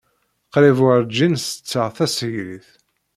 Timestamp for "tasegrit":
1.95-2.67